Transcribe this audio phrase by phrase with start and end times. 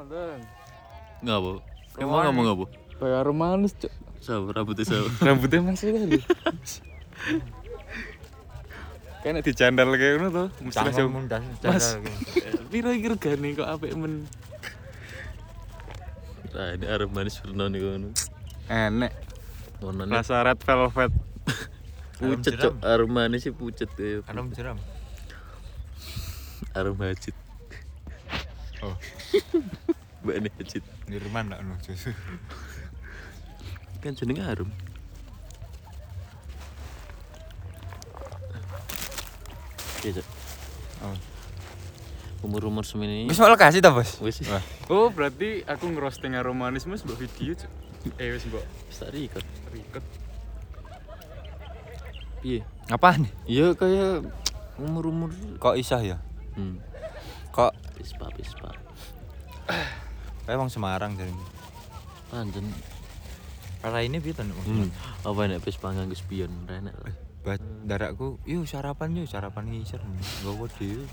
[0.00, 0.40] Nonton.
[1.20, 1.50] Ngapa?
[2.00, 2.64] Emang ngomong apa?
[2.96, 3.92] Kayak romanis, Cuk.
[4.24, 5.12] Sabar rambutnya sabar.
[5.28, 6.20] Rambutnya masih kali.
[9.20, 11.44] Kayak nek dicandal kayak ngono to, mesti langsung mundas.
[11.60, 12.00] Mas.
[12.72, 14.24] Piro iki regane kok apik men.
[16.56, 18.08] Nah, ini arep manis pernah nih kono.
[18.72, 19.12] Enek.
[19.84, 21.12] Nih Rasa red velvet.
[22.20, 22.74] pucet cok.
[22.80, 24.24] Arep manis sih pucet ya.
[24.32, 24.80] Anom jeram.
[26.72, 27.36] Arep hajit.
[28.80, 28.96] Oh,
[30.20, 30.84] Mbak ini hajit.
[31.08, 32.12] Nirman lah no susu.
[34.00, 34.68] Kan jenenge harum.
[40.00, 40.26] Iya, Cok.
[41.04, 41.16] Oh.
[42.40, 44.16] Umur-umur semini Wis mau kasih ta, Bos?
[44.24, 44.40] wis.
[44.88, 47.68] Oh, berarti aku ngerosting aromanis mas mbok video, Cuk.
[48.16, 49.44] Eh wis mbok wis tak record.
[49.68, 50.04] record.
[52.40, 52.64] Piye?
[52.88, 53.28] Apaan?
[53.44, 54.24] Iya kayak
[54.80, 55.28] umur-umur
[55.60, 56.16] Kok isah ya?
[56.56, 56.80] hmm.
[57.52, 58.72] Kok Pispa, pispa.
[60.50, 61.30] Kayak wong Semarang jadi.
[62.34, 62.66] Panjen.
[63.78, 64.90] Para ini piye wong Hmm.
[65.22, 66.90] Apa nek pispa nganggo spion renek.
[67.46, 70.02] Bat darakku, yuk sarapan yuk, sarapan ngisor.
[70.42, 71.06] Gowo dhewe.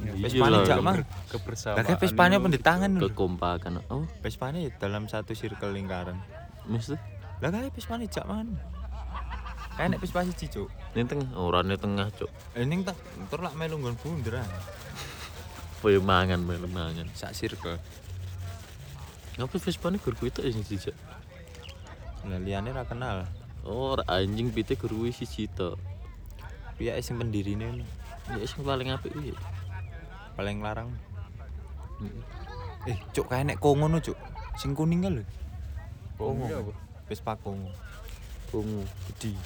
[0.00, 1.00] Iya lah, jak mang.
[1.32, 1.88] Kebersamaan.
[1.88, 2.40] Lah itu.
[2.44, 3.08] pun di tangan lho.
[3.08, 3.80] Kekompakan.
[3.88, 6.20] Oh, Vespane dalam satu circle lingkaran.
[6.68, 7.00] mesti
[7.40, 8.60] Lah kayak Vespane jak man.
[9.80, 10.68] Kayak nek Vespa siji, Cuk.
[10.92, 12.28] Ning tengah, ora ning tengah, Cok.
[12.52, 13.00] Eh ning tak
[13.32, 14.48] tur lak melu nggon bunder ah.
[15.80, 17.08] Ya mangan, melu mangan.
[17.16, 17.80] Sak circle.
[19.38, 20.96] Ngapa Vespa ini gur kuwi tok sing jijak?
[22.26, 23.28] Lah liyane ra kenal.
[23.62, 25.78] Oh, anjing pite gur kuwi siji tok.
[26.80, 27.86] Piye sing pendirine ngono.
[28.34, 29.36] Ya sing paling apik kuwi.
[30.40, 30.88] paling larang.
[32.88, 34.16] Eh, Cuk, kayak nek kongo no, Cuk.
[34.56, 35.24] Sing kuning kan lho.
[36.16, 36.72] Kongo?
[37.04, 37.68] Vespa kongo.
[38.48, 39.36] Kungu Gede.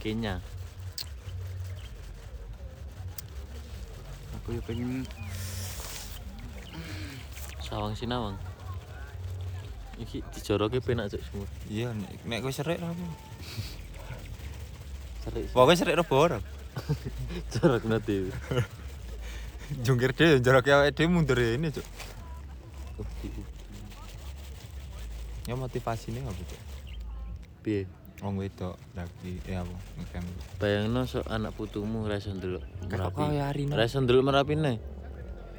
[0.00, 0.40] Kenya.
[4.40, 5.04] Aku ya pengen
[7.60, 8.40] Sawang Sinawang.
[9.98, 11.46] Iki dijoroke penak cuk semua.
[11.66, 11.90] Iya,
[12.24, 13.02] nek kowe serik ra apa?
[15.26, 15.50] Serik.
[15.50, 16.38] Pokoke serik rebo ora.
[17.52, 18.30] Jorok nanti.
[19.84, 21.84] Jungkir dhewe jorok awake dhewe mundur ini, Cuk.
[25.44, 26.60] Ya motivasinya apa, Cuk?
[27.60, 27.84] Piye?
[28.18, 30.24] Wong wedok lagi ya apa ngkem.
[30.58, 33.14] Bayangno sok anak putumu ra iso ndelok Merapi.
[33.14, 33.54] kaya.
[33.54, 34.82] Ra iso ndelok Merapine.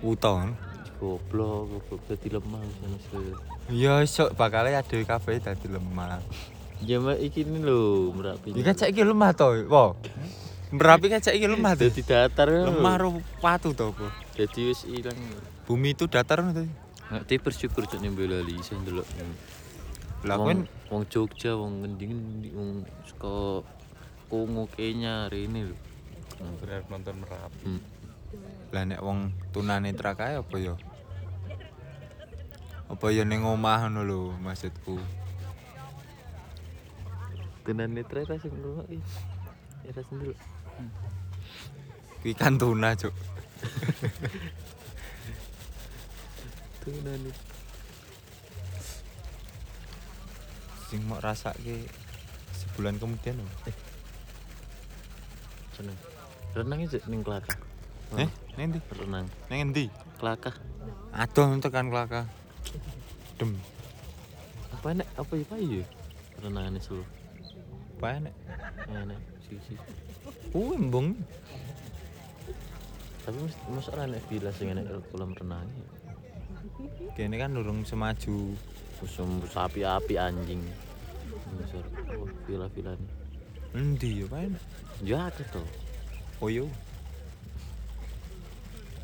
[0.04, 0.60] Uton.
[1.00, 2.60] Goblok, goblok dadi lemah
[3.08, 3.34] saya.
[3.72, 6.20] Ya iso bakale ade kabeh dadi lemah.
[6.84, 8.52] Ya mbak iki ini lho Merapi.
[8.52, 9.96] Iki kan saiki lemah to, wo.
[10.76, 11.88] Merapi kan saiki lemah to.
[11.88, 12.52] dadi datar.
[12.52, 13.10] Lemah ro
[13.40, 14.12] patu to apa?
[14.36, 15.16] Dadi wis ilang.
[15.64, 16.64] Bumi itu datar ngono to.
[17.10, 19.08] Ngerti bersyukur cuk ning Boyolali iso ndelok.
[20.28, 23.64] Lah Wong- kowe wong Jogja, wong ngendi-ngendi, wong saka
[24.28, 25.76] Kongo Kenya rene lho.
[26.60, 27.64] bener nonton merapi.
[27.68, 27.82] Hmm.
[28.70, 30.78] lah nek wong tunanetra kae apa ya?
[32.90, 34.98] Apa ya ning omah ngono lho maksudku.
[37.62, 38.98] Tenan netra ra sing ngrungoki.
[39.86, 40.34] Ya ra sendel.
[42.20, 43.14] Kuwi kan tuna, Cuk.
[46.82, 47.22] Tenan
[50.90, 51.86] Sing mau rasake
[52.58, 53.46] sebulan kemudian lho.
[55.78, 55.98] seneng.
[56.58, 57.58] Renang aja ning Klakah.
[58.18, 58.82] Eh, ndi?
[58.98, 59.30] Renang.
[59.54, 59.86] Ning endi?
[60.18, 60.58] Klakah.
[61.14, 62.26] Adoh tekan kelaka.
[63.40, 63.56] Dem.
[64.76, 65.84] Apa nek apa ya Pak ya?
[66.44, 67.04] Renangane solo.
[68.00, 68.36] Apa nek?
[68.88, 69.76] Enak sisi.
[70.52, 71.16] Kuwi embung.
[73.26, 73.38] Tapi
[73.92, 75.68] ora nek villa sing enak kolam renang.
[77.16, 78.56] Kene kan durung semaju.
[79.00, 80.60] Kusum sapi api anjing.
[81.56, 81.84] Misal
[82.20, 83.12] oh, villa-villa nih.
[83.80, 84.64] Endi ya, nek?
[85.06, 85.68] Ya ada tuh.
[86.44, 86.68] Oyo.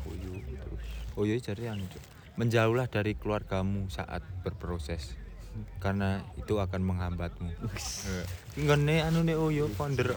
[0.04, 0.86] Oyo terus.
[1.16, 2.15] Oyo jare anu, Cuk.
[2.36, 5.16] Menjauhlah dari keluargamu saat berproses.
[5.80, 7.48] Karena itu akan menghambatmu.
[8.60, 10.12] Ngene anu nek oyo ponder.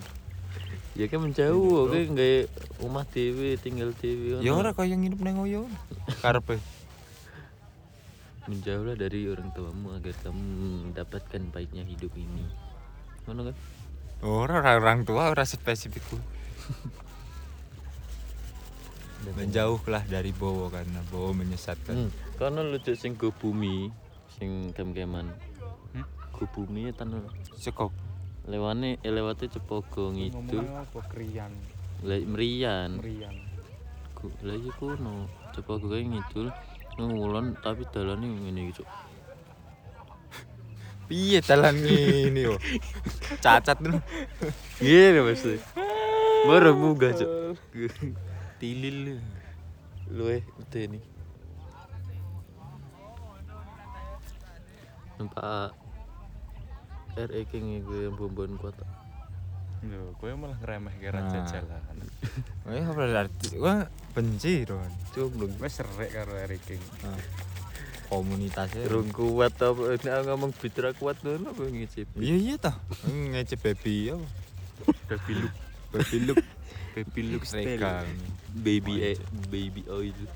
[0.99, 2.51] Ya kan menjauh, oke nggak
[2.83, 4.43] rumah dewe tinggal dewe.
[4.43, 5.63] Ya ora kaya nginep ning oyo.
[6.19, 6.59] Karepe.
[8.51, 10.43] Menjauhlah dari orang tuamu agar kamu
[10.91, 12.43] mendapatkan baiknya hidup ini.
[13.23, 13.55] Mana kan?
[14.19, 16.19] Ora ora orang tua ora spesifik ku.
[19.19, 22.07] Menjauhlah dari Bowo karena Bowo menyesatkan.
[22.07, 22.11] Hmm.
[22.35, 23.91] Karena lucu sing go bumi,
[24.35, 25.27] sing kem-keman.
[25.93, 26.05] Hmm?
[26.33, 27.23] Go bumi ya tanah
[27.55, 27.91] Sekok.
[28.49, 31.53] lewane eh, lewate cepogo ngidul Ngomongnya apa krian,
[32.01, 33.35] le merian merian.
[34.17, 36.49] Ku- lah iya kuno cepogo kae ngidul
[36.97, 38.89] ngulon tapi dalane ngene iki Cuk.
[41.11, 42.57] Piye dalan ngene yo.
[43.37, 44.01] Cacat dulu.
[44.81, 45.53] Gini pasti.
[46.49, 47.29] Baru buka cok.
[48.59, 49.17] Tilil.
[50.11, 51.03] Lu eh udah nih.
[55.19, 55.75] numpak
[57.19, 58.71] RE King iku yang bombon kuat
[59.83, 61.31] Lho, kowe malah ngeremeh kira Nah.
[61.43, 62.03] jajalan.
[62.67, 63.47] Wah, apa berarti?
[63.59, 64.91] Wah, benci Ron.
[65.15, 66.83] cumlung Wes serek karo Eric King.
[67.03, 67.15] Nah,
[68.11, 68.87] komunitasnya.
[68.91, 72.75] Rung kuat apa nek ngomong bitra kuat dulu gue ngicip Iya iya toh.
[73.07, 74.27] Ngece baby apa?
[75.07, 75.55] Baby look,
[75.95, 76.39] Baby look
[77.07, 77.63] baby look style.
[77.63, 78.03] regal.
[78.59, 79.17] baby eh,
[79.47, 80.11] baby oil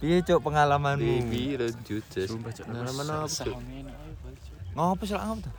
[0.00, 1.28] Piye cok pengalamanmu?
[1.28, 2.66] baby cok.
[2.68, 3.56] nah mana apa cok
[4.74, 5.54] Ngopo sih ngopo tuh?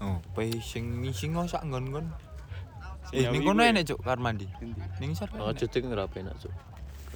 [0.00, 2.06] Oh, pacing missing kok sak nggon-nggon.
[3.12, 4.46] Eh, ning kono enek cok kamar mandi.
[5.02, 5.28] Ning sar.
[5.36, 6.54] oh cedek ngerapain nak cok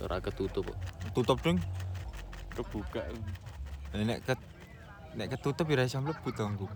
[0.04, 0.78] ora ketutup kok
[1.14, 1.62] Tutup dong.
[2.52, 3.00] Kebuka.
[3.94, 4.40] Nek ket
[5.14, 6.66] nek ketutup ya iso mlebu to nggo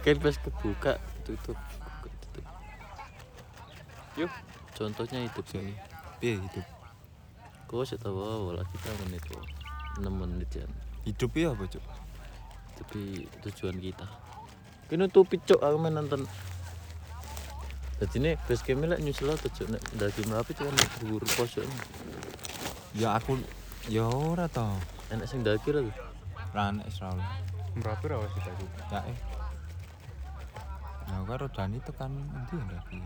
[0.00, 0.92] kan pas kebuka
[1.38, 2.44] tutup Buka, tutup
[4.18, 4.32] Yuk,
[4.74, 5.74] contohnya hidup sini
[6.18, 6.66] Piye hidup?
[7.70, 9.46] kau sih tahu lah kita menit kok
[10.02, 10.66] enam menit ya
[11.06, 11.84] Hidup ya apa cok?
[12.80, 14.06] tapi tujuan kita
[14.90, 16.26] kini tuh picok aku main nonton
[18.00, 19.68] jadi ini base game lah nyusul tuh cok
[20.00, 20.74] dagi merapi cuman
[21.04, 21.26] buru
[21.62, 21.76] ini
[22.98, 23.38] Ya aku
[23.86, 24.66] ya ora to.
[25.14, 25.94] enak sing daki lah tuh
[26.50, 27.22] Ra enek selalu.
[27.78, 28.50] Berapa rawa kita?
[28.90, 29.16] Ya eh.
[31.10, 32.98] Ya karo Dani tekan endi ya lagi?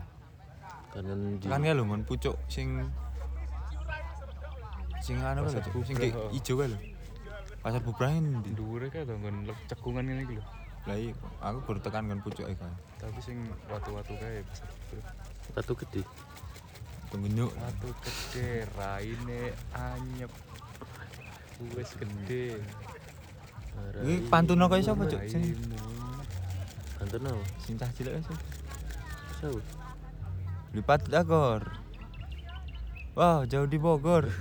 [0.95, 2.85] karena di Kan ya lho ngon pucuk sing
[5.03, 6.37] sing anu Pasar lho sing Bubrah, oh.
[6.37, 6.79] ijo kae lho.
[7.65, 8.51] Pasar Bubrahin ndi?
[8.55, 10.45] Dhuwure kae to nggon cekungan ngene iki lho.
[10.85, 12.57] Lah iya, aku baru tekan kan pucuk kae.
[13.01, 13.43] Tapi sing
[13.73, 14.69] watu-watu kae besar.
[15.57, 16.03] batu gede
[17.11, 20.31] Tunggu Watu gede, raine anyep.
[21.75, 22.59] Wes gede.
[24.03, 25.21] Iki pantuna kaya sapa cuk?
[25.27, 25.55] Sing.
[27.05, 27.45] Banten apa?
[27.61, 28.39] sing cah cilik sing
[29.37, 29.61] Siapa?
[30.73, 31.61] lipat Dagor.
[33.13, 34.25] Wah, jauh di Bogor.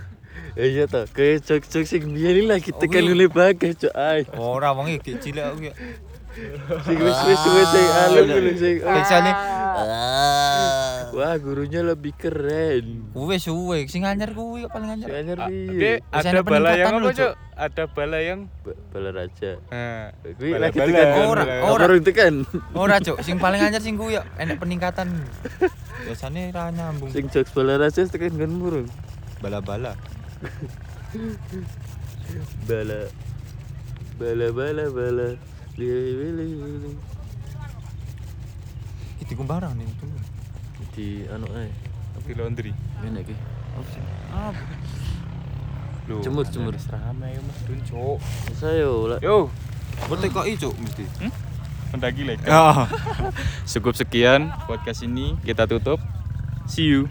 [0.54, 3.14] Eh iya toh, kayak cok-cok sing biyen lagi tekan Oh, iya.
[3.14, 4.22] oleh bagas cok ay.
[4.34, 5.74] Ora wong iki cilik aku ya.
[6.86, 8.76] Sing wis wis wis sing alum dulu sing.
[8.82, 9.32] Biasane
[11.14, 13.06] Wah, gurunya lebih keren.
[13.14, 15.08] kuwi suwe, sing anyar kuwi kok paling anyar.
[15.08, 15.70] Sing anyar Ah, piye?
[15.70, 17.34] Oke, Wis ada bala yang apa, Cuk?
[17.54, 19.52] Ada bala yang Ba- Bala Raja.
[19.70, 21.26] Nah, Kuwi lagi tekan.
[21.30, 21.86] Ora, ora.
[22.02, 22.34] Tekan.
[22.74, 25.14] Ora, Cuk, sing paling anyar sing kuwi ya enek peningkatan.
[26.10, 27.14] Biasane ra nyambung.
[27.14, 28.90] Sing jokes Bala Raja tekan kan murung.
[29.38, 29.94] Bala-bala.
[32.66, 33.00] Bala.
[34.18, 35.28] Bala bala bala.
[35.78, 36.94] Lili lili
[39.34, 40.23] kumbarang nih tuh.
[40.94, 41.70] Di anu ae.
[42.24, 42.72] di laundry.
[43.04, 43.36] Enak ki.
[43.74, 44.04] Apa sih?
[44.30, 44.64] Apa?
[46.04, 46.76] Loh, Jemur, jemur.
[46.76, 48.20] rame ya Mas Dun, Cuk.
[48.60, 49.20] Saya lah.
[49.24, 49.48] Yo,
[50.04, 51.06] Kok TKI, Cuk, mesti.
[51.94, 52.50] pendaki legal.
[52.50, 52.86] Ah.
[53.72, 56.02] Cukup sekian podcast ini kita tutup.
[56.66, 57.06] See you.